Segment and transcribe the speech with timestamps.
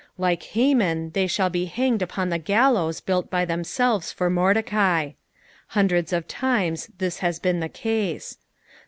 [0.17, 5.11] Like Uaman they shall * be hanged upon the gallows built by themselves for Mordecai.
[5.67, 8.39] Hundreds of times has this been the case.